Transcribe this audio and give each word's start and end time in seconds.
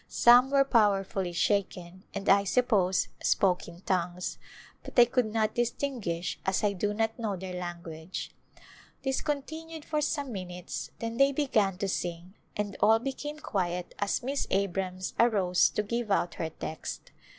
Some 0.07 0.49
were 0.49 0.63
powerfully 0.65 1.31
shaken 1.31 2.05
and, 2.11 2.27
I 2.27 2.43
suppose, 2.43 3.09
spoke 3.21 3.67
in 3.67 3.81
tongues, 3.81 4.39
but 4.81 4.97
I 4.97 5.05
could 5.05 5.27
not 5.31 5.53
distinguish 5.53 6.39
as 6.43 6.63
I 6.63 6.73
do 6.73 6.91
not 6.91 7.19
know 7.19 7.35
their 7.35 7.53
language. 7.53 8.31
This 9.03 9.21
continued 9.21 9.85
for 9.85 10.01
some 10.01 10.31
minutes 10.31 10.89
then 10.97 11.17
they 11.17 11.31
began 11.31 11.77
to 11.77 11.87
sing 11.87 12.33
and 12.57 12.75
all 12.79 12.97
became 12.97 13.37
quiet 13.41 13.93
as 13.99 14.23
Miss 14.23 14.47
Abrams 14.49 15.13
arose 15.19 15.69
to 15.69 15.83
give 15.83 16.09
out 16.09 16.33
her 16.33 16.49
text. 16.49 17.11